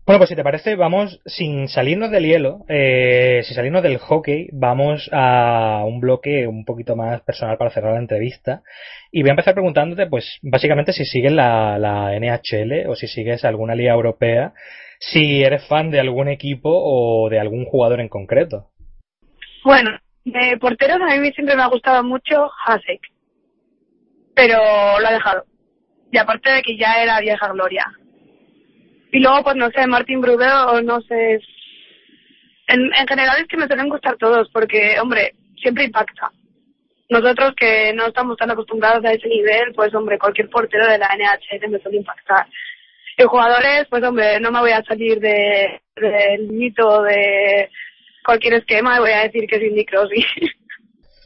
Bueno, 0.07 0.19
pues 0.19 0.29
si 0.29 0.37
te 0.37 0.45
parece, 0.45 0.77
vamos, 0.77 1.19
sin 1.25 1.67
salirnos 1.67 2.11
del 2.11 2.27
hielo, 2.27 2.67
eh, 2.69 3.41
sin 3.45 3.57
salirnos 3.57 3.83
del 3.83 3.97
hockey, 3.97 4.49
vamos 4.53 5.09
a 5.11 5.83
un 5.87 5.99
bloque 5.99 6.47
un 6.47 6.67
poquito 6.67 6.95
más 6.95 7.23
personal 7.23 7.57
para 7.57 7.71
cerrar 7.71 7.95
la 7.95 8.01
entrevista. 8.01 8.63
Y 9.11 9.23
voy 9.23 9.31
a 9.31 9.33
empezar 9.33 9.55
preguntándote, 9.55 10.07
pues, 10.07 10.39
básicamente 10.43 10.93
si 10.93 11.07
sigues 11.07 11.33
la, 11.33 11.79
la 11.79 12.13
NHL 12.19 12.87
o 12.87 12.95
si 12.97 13.07
sigues 13.07 13.47
alguna 13.47 13.75
liga 13.75 13.95
europea, 13.95 14.53
si 15.01 15.43
eres 15.43 15.67
fan 15.69 15.91
de 15.91 16.01
algún 16.01 16.29
equipo 16.29 16.69
o 16.71 17.31
de 17.31 17.41
algún 17.41 17.65
jugador 17.65 18.01
en 18.01 18.11
concreto. 18.11 18.73
Bueno, 19.65 19.99
de 20.27 20.59
porteros 20.59 20.99
a 21.01 21.17
mí 21.17 21.33
siempre 21.33 21.57
me 21.57 21.63
ha 21.63 21.69
gustado 21.69 22.05
mucho 22.05 22.51
Hasek, 22.67 23.01
pero 24.35 24.59
lo 25.01 25.09
ha 25.09 25.13
dejado. 25.13 25.45
Y 26.13 26.19
aparte 26.19 26.51
de 26.51 26.61
que 26.61 26.77
ya 26.77 27.03
era 27.03 27.21
vieja 27.21 27.49
gloria. 27.49 27.85
Y 29.15 29.21
luego, 29.21 29.45
pues 29.45 29.55
no 29.55 29.71
sé, 29.71 29.87
Martin 29.87 30.21
Brudel 30.21 30.51
o 30.67 30.83
no 30.83 31.01
sé. 31.03 31.39
En, 32.67 32.81
en 32.81 33.07
general 33.07 33.37
es 33.41 33.47
que 33.47 33.57
me 33.57 33.69
suelen 33.69 33.89
gustar 33.89 34.17
todos, 34.17 34.51
porque, 34.53 34.99
hombre, 35.01 35.35
siempre 35.63 35.85
impacta. 35.85 36.33
Nosotros 37.09 37.53
que 37.57 37.93
no 37.95 38.07
estamos 38.09 38.37
tan 38.37 38.51
acostumbrados 38.51 39.05
a 39.05 39.13
ese 39.13 39.29
nivel, 39.29 39.73
pues, 39.73 39.95
hombre, 39.95 40.19
cualquier 40.19 40.51
portero 40.51 40.89
de 40.89 40.99
la 40.99 41.11
NHL 41.17 41.71
me 41.71 41.79
suele 41.79 41.99
impactar. 41.99 42.45
Y 43.17 43.23
jugadores, 43.23 43.87
pues, 43.89 44.03
hombre, 44.03 44.41
no 44.41 44.51
me 44.51 44.59
voy 44.59 44.73
a 44.73 44.83
salir 44.83 45.21
de, 45.21 45.81
del 45.95 46.49
mito 46.49 47.05
de 47.05 47.71
cualquier 48.25 48.55
esquema 48.55 48.97
y 48.97 49.01
voy 49.01 49.13
a 49.13 49.23
decir 49.23 49.47
que 49.47 49.57
es 49.57 49.63
Cindy 49.63 49.85
Crosby. 49.85 50.27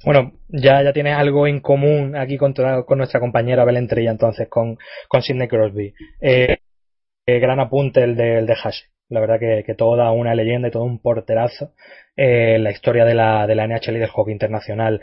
Bueno, 0.05 0.33
ya, 0.49 0.83
ya 0.83 0.93
tienes 0.93 1.17
algo 1.17 1.47
en 1.47 1.61
común 1.61 2.17
aquí 2.17 2.39
con, 2.39 2.53
con 2.53 2.99
nuestra 2.99 3.19
compañera 3.19 3.65
Belén 3.65 3.89
Trilla, 3.89 4.11
entonces, 4.11 4.47
con, 4.49 4.79
con 5.09 5.23
Sidney 5.23 5.49
Crosby. 5.49 5.93
Eh, 6.21 6.59
gran 7.41 7.61
apunte 7.61 8.03
el 8.03 8.17
de, 8.17 8.39
el. 8.39 8.85
La 9.11 9.21
verdad 9.21 9.39
que, 9.39 9.65
que, 9.65 9.75
toda 9.75 10.11
una 10.13 10.35
leyenda 10.35 10.69
y 10.69 10.71
todo 10.71 10.85
un 10.85 11.01
porterazo 11.01 11.73
eh, 12.17 12.59
la 12.59 12.71
historia 12.71 13.05
de 13.05 13.15
la, 13.15 13.47
de 13.47 13.55
la 13.55 13.67
NHL 13.67 13.97
y 13.97 14.01
del 14.01 14.09
hockey 14.09 14.33
internacional. 14.33 15.01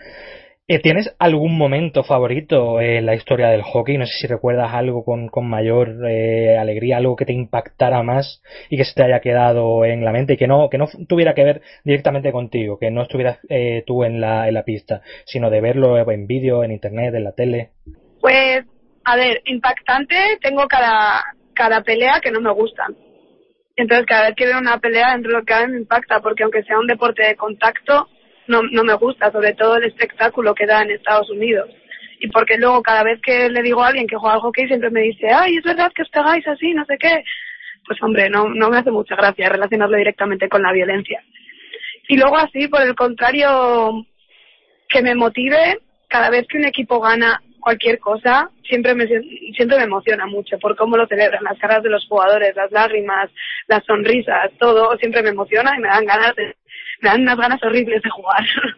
Eh, 0.67 0.79
¿Tienes 0.79 1.15
algún 1.19 1.59
momento 1.59 2.03
favorito 2.03 2.81
en 2.81 3.05
la 3.05 3.13
historia 3.13 3.49
del 3.49 3.61
hockey? 3.61 3.99
No 3.99 4.07
sé 4.07 4.13
si 4.19 4.25
recuerdas 4.25 4.73
algo 4.73 5.05
con, 5.05 5.29
con 5.29 5.47
mayor 5.47 5.95
eh, 6.09 6.57
alegría, 6.57 6.97
algo 6.97 7.15
que 7.15 7.25
te 7.25 7.33
impactara 7.33 8.01
más 8.01 8.41
y 8.69 8.77
que 8.77 8.83
se 8.83 8.95
te 8.95 9.03
haya 9.03 9.19
quedado 9.19 9.85
en 9.85 10.03
la 10.03 10.11
mente 10.11 10.33
y 10.33 10.37
que 10.37 10.47
no, 10.47 10.67
que 10.71 10.79
no 10.79 10.87
tuviera 11.07 11.35
que 11.35 11.43
ver 11.43 11.61
directamente 11.83 12.31
contigo, 12.31 12.79
que 12.79 12.89
no 12.89 13.03
estuvieras 13.03 13.37
eh, 13.47 13.83
tú 13.85 14.03
en 14.03 14.19
la, 14.19 14.47
en 14.47 14.55
la 14.55 14.63
pista, 14.63 15.03
sino 15.25 15.51
de 15.51 15.61
verlo 15.61 15.99
en 16.11 16.25
vídeo, 16.25 16.63
en 16.63 16.71
internet, 16.71 17.13
en 17.13 17.23
la 17.25 17.33
tele. 17.33 17.69
Pues, 18.19 18.65
a 19.03 19.15
ver, 19.15 19.43
impactante 19.45 20.15
tengo 20.41 20.67
cada, 20.67 21.23
cada 21.55 21.81
pelea 21.81 22.19
que 22.21 22.31
no 22.31 22.41
me 22.41 22.51
gustan. 22.51 22.95
Entonces, 23.75 24.05
cada 24.05 24.27
vez 24.27 24.35
que 24.35 24.45
veo 24.45 24.59
una 24.59 24.79
pelea, 24.79 25.13
dentro 25.13 25.31
de 25.31 25.37
lo 25.39 25.45
que 25.45 25.67
me 25.67 25.79
impacta, 25.79 26.21
porque 26.21 26.43
aunque 26.43 26.63
sea 26.63 26.79
un 26.79 26.87
deporte 26.87 27.23
de 27.25 27.35
contacto, 27.35 28.07
no, 28.47 28.61
no 28.63 28.83
me 28.83 28.93
gusta, 28.93 29.31
sobre 29.31 29.53
todo 29.53 29.77
el 29.77 29.85
espectáculo 29.85 30.53
que 30.53 30.65
da 30.65 30.81
en 30.81 30.91
Estados 30.91 31.29
Unidos. 31.29 31.69
Y 32.19 32.29
porque 32.29 32.57
luego, 32.57 32.81
cada 32.81 33.03
vez 33.03 33.19
que 33.21 33.49
le 33.49 33.61
digo 33.61 33.83
a 33.83 33.87
alguien 33.87 34.07
que 34.07 34.15
juega 34.15 34.35
al 34.35 34.41
hockey, 34.41 34.67
siempre 34.67 34.89
me 34.89 35.01
dice, 35.01 35.27
ay, 35.33 35.57
es 35.57 35.63
verdad 35.63 35.91
que 35.93 36.03
os 36.03 36.09
pegáis 36.09 36.47
así, 36.47 36.73
no 36.73 36.85
sé 36.85 36.97
qué. 36.97 37.23
Pues, 37.85 38.01
hombre, 38.01 38.29
no, 38.29 38.47
no 38.49 38.69
me 38.69 38.77
hace 38.77 38.91
mucha 38.91 39.15
gracia 39.15 39.49
relacionarlo 39.49 39.97
directamente 39.97 40.47
con 40.47 40.61
la 40.61 40.71
violencia. 40.71 41.21
Y 42.07 42.17
luego, 42.17 42.37
así, 42.37 42.67
por 42.67 42.81
el 42.81 42.95
contrario, 42.95 44.05
que 44.87 45.01
me 45.01 45.15
motive 45.15 45.79
cada 46.07 46.29
vez 46.29 46.47
que 46.47 46.57
un 46.57 46.65
equipo 46.65 46.99
gana 46.99 47.41
cualquier 47.65 47.97
cosa, 47.97 48.51
siempre 48.69 48.93
me, 48.93 49.07
siempre 49.07 49.77
me 49.77 49.85
emociona 49.85 50.27
mucho 50.27 50.59
por 50.59 50.75
cómo 50.75 50.97
lo 50.97 51.07
celebran, 51.07 51.43
las 51.43 51.57
caras 51.57 51.81
de 51.81 51.89
los 51.89 52.05
jugadores, 52.07 52.55
las 52.55 52.71
lágrimas, 52.71 53.31
las 53.67 53.83
sonrisas, 53.85 54.51
todo 54.59 54.95
siempre 54.99 55.23
me 55.23 55.29
emociona 55.29 55.71
y 55.75 55.81
me 55.81 55.87
dan 55.87 56.05
ganas 56.05 56.35
de, 56.35 56.55
me 57.01 57.09
dan 57.09 57.21
unas 57.21 57.37
ganas 57.37 57.63
horribles 57.63 58.03
de 58.03 58.09
jugar. 58.09 58.45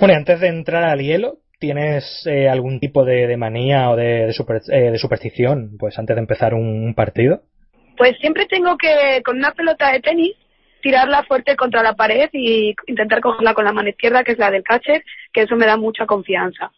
Bueno, 0.00 0.14
antes 0.14 0.40
de 0.40 0.48
entrar 0.48 0.82
al 0.82 0.98
hielo, 0.98 1.38
¿tienes 1.60 2.26
eh, 2.26 2.48
algún 2.48 2.80
tipo 2.80 3.04
de, 3.04 3.36
manía 3.36 3.90
o 3.90 3.96
de, 3.96 4.24
eh, 4.24 4.90
de, 4.90 4.98
superstición, 4.98 5.76
pues 5.78 5.96
antes 6.00 6.16
de 6.16 6.20
empezar 6.20 6.52
un, 6.52 6.94
partido? 6.96 7.42
Pues 7.96 8.16
siempre 8.20 8.46
tengo 8.46 8.76
que, 8.76 9.22
con 9.24 9.36
una 9.36 9.52
pelota 9.52 9.92
de 9.92 10.00
tenis, 10.00 10.34
tirarla 10.82 11.22
fuerte 11.22 11.54
contra 11.54 11.84
la 11.84 11.94
pared 11.94 12.28
y 12.32 12.74
intentar 12.88 13.20
cogerla 13.20 13.54
con 13.54 13.64
la 13.64 13.72
mano 13.72 13.88
izquierda, 13.88 14.24
que 14.24 14.32
es 14.32 14.38
la 14.38 14.50
del 14.50 14.64
catcher, 14.64 15.04
que 15.32 15.42
eso 15.42 15.54
me 15.54 15.66
da 15.66 15.76
mucha 15.76 16.06
confianza 16.06 16.72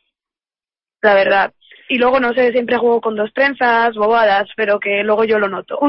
la 1.02 1.14
verdad. 1.14 1.52
Y 1.88 1.98
luego, 1.98 2.18
no 2.20 2.32
sé, 2.34 2.50
siempre 2.52 2.78
juego 2.78 3.00
con 3.00 3.16
dos 3.16 3.32
trenzas, 3.32 3.94
bobadas, 3.94 4.48
pero 4.56 4.80
que 4.80 5.02
luego 5.04 5.24
yo 5.24 5.38
lo 5.38 5.48
noto. 5.48 5.78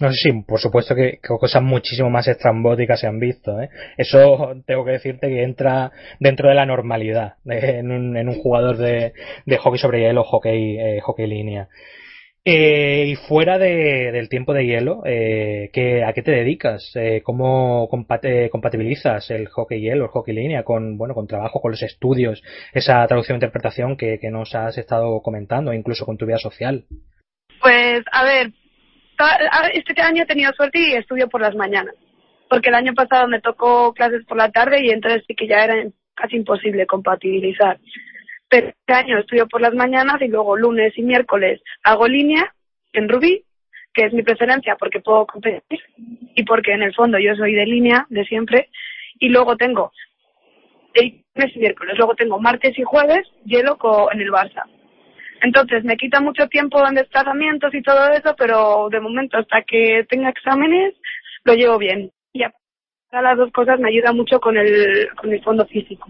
No 0.00 0.12
sé 0.12 0.30
si, 0.30 0.42
por 0.42 0.60
supuesto 0.60 0.94
que, 0.94 1.18
cosas 1.20 1.60
muchísimo 1.60 2.08
más 2.08 2.28
estrambóticas 2.28 3.00
se 3.00 3.08
han 3.08 3.18
visto. 3.18 3.60
¿eh? 3.60 3.68
Eso 3.96 4.54
tengo 4.64 4.84
que 4.84 4.92
decirte 4.92 5.28
que 5.28 5.42
entra 5.42 5.90
dentro 6.20 6.48
de 6.48 6.54
la 6.54 6.66
normalidad 6.66 7.34
en, 7.44 7.90
un, 7.90 8.16
en 8.16 8.28
un 8.28 8.36
jugador 8.36 8.76
de, 8.76 9.12
de 9.44 9.56
hockey 9.58 9.78
sobre 9.80 10.00
hielo, 10.00 10.22
hockey, 10.22 10.78
eh, 10.78 11.00
hockey 11.00 11.26
línea. 11.26 11.68
Eh, 12.50 13.04
y 13.08 13.16
fuera 13.16 13.58
de, 13.58 14.10
del 14.10 14.30
tiempo 14.30 14.54
de 14.54 14.64
hielo, 14.64 15.02
eh, 15.04 15.68
¿qué, 15.70 16.02
¿a 16.02 16.14
qué 16.14 16.22
te 16.22 16.30
dedicas? 16.30 16.92
Eh, 16.94 17.20
¿Cómo 17.22 17.90
compatibilizas 17.90 19.30
el 19.30 19.48
hockey 19.48 19.82
hielo, 19.82 20.04
el 20.04 20.10
hockey 20.10 20.34
línea 20.34 20.62
con, 20.62 20.96
bueno, 20.96 21.12
con 21.12 21.26
trabajo, 21.26 21.60
con 21.60 21.72
los 21.72 21.82
estudios, 21.82 22.42
esa 22.72 23.06
traducción 23.06 23.34
e 23.34 23.40
interpretación 23.40 23.98
que 23.98 24.18
nos 24.30 24.54
has 24.54 24.78
estado 24.78 25.20
comentando, 25.20 25.74
incluso 25.74 26.06
con 26.06 26.16
tu 26.16 26.24
vida 26.24 26.38
social? 26.38 26.86
Pues, 27.60 28.02
a 28.10 28.24
ver, 28.24 28.52
este 29.74 30.00
año 30.00 30.22
he 30.22 30.26
tenido 30.26 30.50
suerte 30.54 30.78
y 30.78 30.94
estudio 30.94 31.28
por 31.28 31.42
las 31.42 31.54
mañanas, 31.54 31.96
porque 32.48 32.70
el 32.70 32.76
año 32.76 32.94
pasado 32.94 33.28
me 33.28 33.42
tocó 33.42 33.92
clases 33.92 34.24
por 34.24 34.38
la 34.38 34.50
tarde 34.50 34.86
y 34.86 34.88
entonces 34.88 35.22
sí 35.28 35.34
que 35.34 35.48
ya 35.48 35.64
era 35.64 35.74
casi 36.14 36.36
imposible 36.36 36.86
compatibilizar. 36.86 37.78
Pero 38.48 38.68
este 38.68 38.92
año 38.92 39.18
estudio 39.18 39.46
por 39.46 39.60
las 39.60 39.74
mañanas 39.74 40.20
y 40.20 40.28
luego 40.28 40.56
lunes 40.56 40.96
y 40.96 41.02
miércoles 41.02 41.60
hago 41.84 42.08
línea 42.08 42.54
en 42.92 43.08
Ruby, 43.08 43.44
que 43.92 44.06
es 44.06 44.12
mi 44.12 44.22
preferencia 44.22 44.76
porque 44.76 45.00
puedo 45.00 45.26
competir 45.26 45.80
y 46.34 46.42
porque 46.44 46.72
en 46.72 46.82
el 46.82 46.94
fondo 46.94 47.18
yo 47.18 47.34
soy 47.34 47.54
de 47.54 47.66
línea 47.66 48.06
de 48.08 48.24
siempre. 48.24 48.70
Y 49.18 49.28
luego 49.28 49.56
tengo 49.56 49.92
lunes 50.94 51.56
y 51.56 51.58
miércoles, 51.58 51.96
luego 51.96 52.14
tengo 52.14 52.40
martes 52.40 52.78
y 52.78 52.82
jueves 52.82 53.26
hielo 53.44 53.76
en 54.12 54.20
el 54.20 54.30
Barça. 54.30 54.62
Entonces 55.42 55.84
me 55.84 55.96
quita 55.96 56.20
mucho 56.20 56.48
tiempo 56.48 56.84
en 56.86 56.94
desplazamientos 56.94 57.72
y 57.74 57.82
todo 57.82 58.10
eso, 58.10 58.34
pero 58.36 58.88
de 58.90 59.00
momento 59.00 59.38
hasta 59.38 59.62
que 59.62 60.04
tenga 60.08 60.30
exámenes 60.30 60.94
lo 61.44 61.54
llevo 61.54 61.78
bien. 61.78 62.10
Y 62.32 62.42
para 63.10 63.30
las 63.30 63.38
dos 63.38 63.52
cosas 63.52 63.78
me 63.78 63.88
ayuda 63.88 64.12
mucho 64.12 64.40
con 64.40 64.56
el, 64.56 65.08
con 65.16 65.32
el 65.32 65.42
fondo 65.42 65.66
físico. 65.66 66.08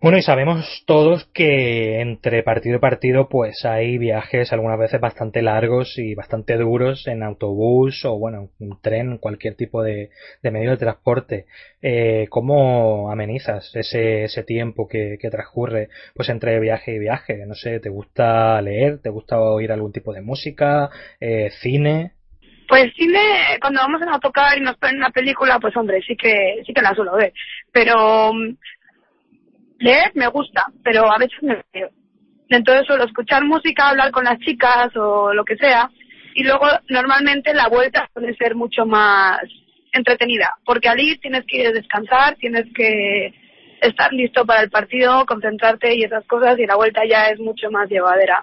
Bueno, 0.00 0.16
y 0.16 0.22
sabemos 0.22 0.84
todos 0.86 1.24
que 1.34 2.00
entre 2.00 2.44
partido 2.44 2.76
y 2.76 2.78
partido 2.78 3.28
pues 3.28 3.64
hay 3.64 3.98
viajes 3.98 4.52
algunas 4.52 4.78
veces 4.78 5.00
bastante 5.00 5.42
largos 5.42 5.98
y 5.98 6.14
bastante 6.14 6.56
duros 6.56 7.08
en 7.08 7.24
autobús 7.24 8.04
o 8.04 8.16
bueno, 8.16 8.50
un 8.60 8.80
tren, 8.80 9.18
cualquier 9.18 9.56
tipo 9.56 9.82
de, 9.82 10.10
medio 10.44 10.70
de 10.70 10.76
transporte. 10.76 11.46
Eh, 11.82 12.28
¿Cómo 12.30 13.10
amenizas 13.10 13.74
ese, 13.74 14.22
ese 14.22 14.44
tiempo 14.44 14.86
que, 14.86 15.18
que, 15.20 15.30
transcurre 15.30 15.88
pues 16.14 16.28
entre 16.28 16.60
viaje 16.60 16.94
y 16.94 17.00
viaje? 17.00 17.44
No 17.44 17.56
sé, 17.56 17.80
¿te 17.80 17.88
gusta 17.88 18.62
leer? 18.62 19.00
¿Te 19.02 19.10
gusta 19.10 19.40
oír 19.40 19.72
algún 19.72 19.92
tipo 19.92 20.12
de 20.12 20.20
música? 20.20 20.90
Eh, 21.18 21.50
¿Cine? 21.60 22.12
Pues 22.68 22.92
cine, 22.94 23.58
cuando 23.60 23.80
vamos 23.80 24.02
a 24.06 24.20
tocar 24.20 24.56
y 24.58 24.60
nos 24.60 24.76
ponen 24.76 24.98
una 24.98 25.10
película, 25.10 25.58
pues 25.58 25.74
hombre, 25.76 26.02
sí 26.06 26.14
que, 26.14 26.62
sí 26.64 26.72
que 26.72 26.82
la 26.82 26.94
suelo 26.94 27.16
ver. 27.16 27.32
Pero 27.72 28.30
leer 29.78 30.12
me 30.14 30.26
gusta, 30.28 30.66
pero 30.82 31.10
a 31.10 31.18
veces 31.18 31.42
me 31.42 31.62
veo. 31.72 31.90
Entonces 32.48 32.86
suelo 32.86 33.04
escuchar 33.04 33.44
música, 33.44 33.90
hablar 33.90 34.10
con 34.10 34.24
las 34.24 34.38
chicas 34.38 34.94
o 34.96 35.32
lo 35.32 35.44
que 35.44 35.56
sea. 35.56 35.90
Y 36.34 36.44
luego 36.44 36.66
normalmente 36.88 37.52
la 37.52 37.68
vuelta 37.68 38.08
puede 38.12 38.34
ser 38.36 38.54
mucho 38.54 38.86
más 38.86 39.40
entretenida, 39.92 40.54
porque 40.64 40.88
al 40.88 41.00
ir 41.00 41.18
tienes 41.20 41.44
que 41.46 41.58
ir 41.58 41.66
a 41.68 41.72
descansar, 41.72 42.36
tienes 42.36 42.66
que 42.74 43.32
estar 43.80 44.12
listo 44.12 44.44
para 44.44 44.62
el 44.62 44.70
partido, 44.70 45.24
concentrarte 45.26 45.94
y 45.94 46.04
esas 46.04 46.24
cosas, 46.26 46.58
y 46.58 46.66
la 46.66 46.76
vuelta 46.76 47.02
ya 47.08 47.28
es 47.30 47.38
mucho 47.38 47.70
más 47.70 47.88
llevadera. 47.88 48.42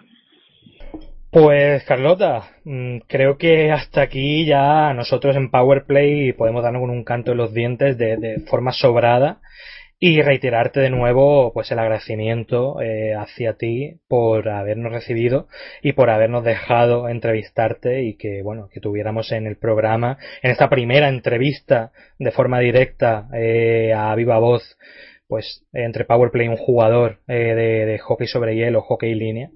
Pues 1.31 1.83
Carlota, 1.83 2.43
mm, 2.63 2.99
creo 3.07 3.37
que 3.37 3.71
hasta 3.71 4.01
aquí 4.01 4.45
ya 4.45 4.93
nosotros 4.93 5.35
en 5.35 5.51
Powerplay 5.51 6.31
podemos 6.33 6.63
darnos 6.63 6.83
un 6.83 7.03
canto 7.03 7.31
en 7.31 7.37
los 7.37 7.53
dientes 7.53 7.97
de, 7.97 8.17
de 8.17 8.39
forma 8.49 8.71
sobrada 8.71 9.39
y 10.07 10.21
reiterarte 10.21 10.81
de 10.81 10.91
nuevo 10.91 11.51
pues 11.51 11.71
el 11.71 11.79
agradecimiento 11.79 12.79
eh, 12.79 13.15
hacia 13.15 13.53
ti 13.53 14.01
por 14.07 14.49
habernos 14.49 14.91
recibido 14.91 15.47
y 15.81 15.93
por 15.93 16.11
habernos 16.11 16.43
dejado 16.43 17.09
entrevistarte 17.09 18.03
y 18.03 18.15
que 18.15 18.43
bueno 18.43 18.69
que 18.71 18.79
tuviéramos 18.79 19.31
en 19.31 19.47
el 19.47 19.57
programa 19.57 20.19
en 20.43 20.51
esta 20.51 20.69
primera 20.69 21.09
entrevista 21.09 21.91
de 22.19 22.29
forma 22.29 22.59
directa 22.59 23.27
eh, 23.33 23.93
a 23.97 24.13
viva 24.13 24.37
voz 24.37 24.77
pues 25.27 25.65
entre 25.73 26.05
Powerplay 26.05 26.49
un 26.49 26.57
jugador 26.57 27.21
eh, 27.27 27.55
de, 27.55 27.85
de 27.87 27.97
hockey 27.97 28.27
sobre 28.27 28.55
hielo 28.55 28.83
hockey 28.83 29.15
línea 29.15 29.49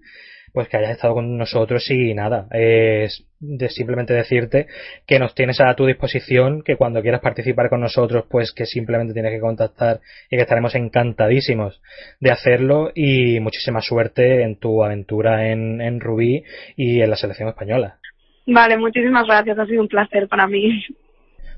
pues 0.54 0.68
que 0.68 0.78
hayas 0.78 0.92
estado 0.92 1.14
con 1.16 1.38
nosotros 1.38 1.90
y 1.90 2.14
nada, 2.14 2.48
es 2.52 3.26
de 3.40 3.70
simplemente 3.70 4.14
decirte 4.14 4.68
que 5.06 5.20
nos 5.20 5.34
tienes 5.34 5.62
a 5.62 5.74
tu 5.76 5.86
disposición, 5.86 6.62
que 6.64 6.76
cuando 6.76 7.02
quieras 7.02 7.22
participar 7.22 7.70
con 7.70 7.82
nosotros, 7.82 8.26
pues 8.30 8.52
que 8.52 8.66
simplemente 8.66 9.14
tienes 9.14 9.32
que 9.32 9.40
contactar 9.40 10.02
y 10.30 10.36
que 10.36 10.42
estaremos 10.42 10.76
encantadísimos 10.76 11.82
de 12.20 12.32
hacerlo 12.32 12.92
y 12.94 13.40
muchísima 13.40 13.82
suerte 13.82 14.44
en 14.44 14.58
tu 14.58 14.84
aventura 14.84 15.52
en, 15.52 15.82
en 15.82 16.00
Rubí 16.00 16.44
y 16.76 17.02
en 17.02 17.10
la 17.10 17.16
selección 17.16 17.50
española. 17.50 17.98
Vale, 18.46 18.78
muchísimas 18.78 19.26
gracias, 19.28 19.60
ha 19.60 19.66
sido 19.66 19.82
un 19.82 19.88
placer 19.88 20.28
para 20.28 20.48
mí. 20.48 20.84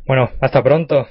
Bueno, 0.05 0.29
hasta 0.41 0.61
pronto. 0.61 1.07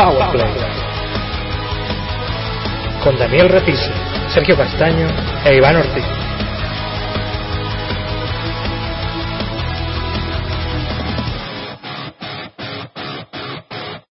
Powerplay. 0.00 0.50
Con 3.04 3.18
Daniel 3.18 3.50
Repiso, 3.50 3.92
Sergio 4.32 4.56
Castaño 4.56 5.06
e 5.44 5.56
Iván 5.56 5.76
Ortiz. 5.76 6.19